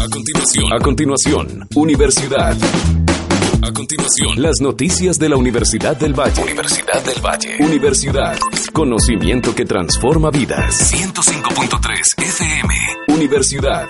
[0.00, 2.56] A continuación, a continuación, Universidad.
[3.60, 6.42] A continuación, las noticias de la Universidad del Valle.
[6.42, 7.56] Universidad del Valle.
[7.60, 8.38] Universidad.
[8.72, 10.90] Conocimiento que transforma vidas.
[10.94, 12.74] 105.3 FM.
[13.08, 13.88] Universidad.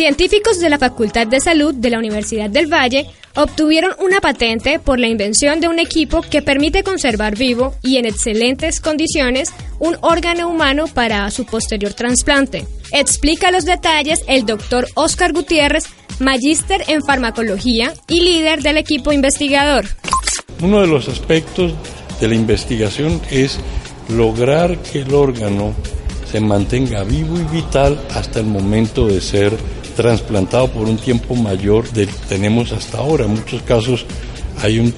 [0.00, 3.04] Científicos de la Facultad de Salud de la Universidad del Valle
[3.36, 8.06] obtuvieron una patente por la invención de un equipo que permite conservar vivo y en
[8.06, 12.66] excelentes condiciones un órgano humano para su posterior trasplante.
[12.92, 15.84] Explica los detalles el doctor Oscar Gutiérrez,
[16.18, 19.84] magíster en farmacología y líder del equipo investigador.
[20.62, 21.74] Uno de los aspectos
[22.18, 23.58] de la investigación es
[24.08, 25.74] lograr que el órgano
[26.32, 29.52] se mantenga vivo y vital hasta el momento de ser
[29.90, 33.24] trasplantado por un tiempo mayor del que tenemos hasta ahora.
[33.24, 34.06] En muchos casos
[34.62, 34.94] hay un,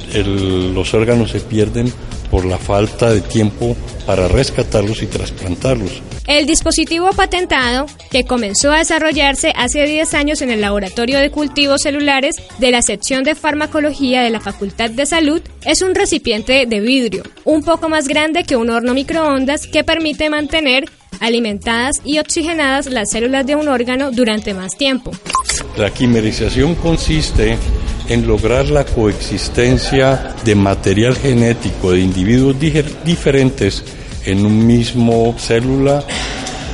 [0.75, 1.93] los órganos se pierden
[2.31, 3.77] por la falta de tiempo
[4.07, 6.03] para rescatarlos y trasplantarlos.
[6.27, 11.83] El dispositivo patentado, que comenzó a desarrollarse hace 10 años en el Laboratorio de Cultivos
[11.83, 16.81] Celulares de la sección de farmacología de la Facultad de Salud, es un recipiente de
[16.81, 20.85] vidrio, un poco más grande que un horno microondas que permite mantener
[21.21, 25.13] alimentadas y oxigenadas las células de un órgano durante más tiempo.
[25.77, 27.57] La quimerización consiste
[28.13, 32.57] en lograr la coexistencia de material genético de individuos
[33.05, 33.83] diferentes
[34.27, 36.05] en un mismo célula,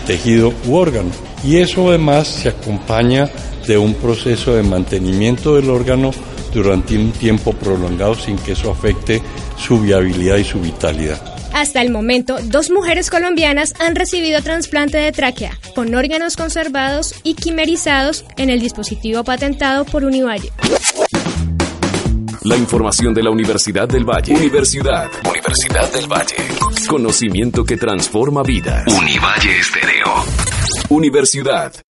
[0.07, 1.11] tejido u órgano.
[1.45, 3.31] Y eso además se acompaña
[3.69, 6.11] de un proceso de mantenimiento del órgano
[6.53, 9.23] durante un tiempo prolongado sin que eso afecte
[9.57, 11.21] su viabilidad y su vitalidad.
[11.53, 17.35] Hasta el momento, dos mujeres colombianas han recibido trasplante de tráquea con órganos conservados y
[17.35, 20.51] quimerizados en el dispositivo patentado por Univalle.
[22.49, 24.33] La información de la Universidad del Valle.
[24.35, 25.11] Universidad.
[25.29, 26.35] Universidad del Valle.
[26.89, 28.85] Conocimiento que transforma vidas.
[28.91, 30.25] Univalle Estéreo.
[30.89, 31.85] Universidad.